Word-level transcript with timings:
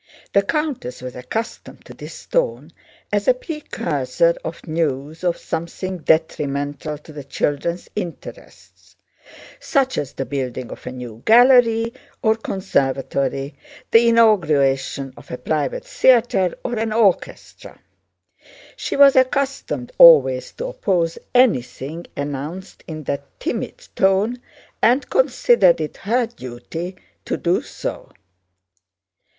The 0.33 0.41
countess 0.41 0.99
was 1.03 1.15
accustomed 1.15 1.85
to 1.85 1.93
this 1.93 2.25
tone 2.25 2.71
as 3.13 3.27
a 3.27 3.35
precursor 3.35 4.33
of 4.43 4.65
news 4.65 5.23
of 5.23 5.37
something 5.37 5.99
detrimental 5.99 6.97
to 6.97 7.13
the 7.13 7.23
children's 7.23 7.87
interests, 7.95 8.95
such 9.59 9.99
as 9.99 10.13
the 10.13 10.25
building 10.25 10.71
of 10.71 10.87
a 10.87 10.91
new 10.91 11.21
gallery 11.25 11.93
or 12.23 12.33
conservatory, 12.35 13.53
the 13.91 14.07
inauguration 14.09 15.13
of 15.15 15.29
a 15.29 15.37
private 15.37 15.85
theater 15.85 16.55
or 16.63 16.79
an 16.79 16.91
orchestra. 16.93 17.79
She 18.75 18.95
was 18.95 19.15
accustomed 19.15 19.91
always 19.99 20.51
to 20.53 20.65
oppose 20.65 21.19
anything 21.35 22.07
announced 22.17 22.83
in 22.87 23.03
that 23.03 23.39
timid 23.39 23.87
tone 23.95 24.41
and 24.81 25.07
considered 25.11 25.79
it 25.79 25.97
her 25.97 26.25
duty 26.25 26.95
to 27.25 27.37
do 27.37 27.61
so. 27.61 28.11